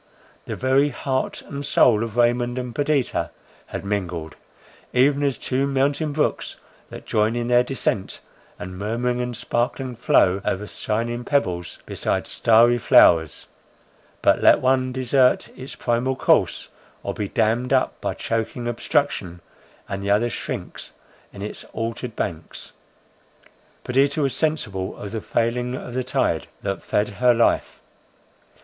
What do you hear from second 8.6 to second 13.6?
murmuring and sparkling flow over shining pebbles, beside starry flowers;